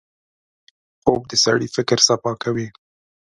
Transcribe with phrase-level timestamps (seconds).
[1.01, 2.67] خوب د سړي فکر صفا کوي